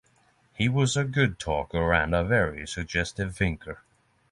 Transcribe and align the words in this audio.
He 0.55 0.67
was 0.67 0.97
a 0.97 1.03
good 1.03 1.37
talker 1.37 1.93
and 1.93 2.15
a 2.15 2.23
very 2.23 2.67
suggestive 2.67 3.35
thinker. 3.37 3.83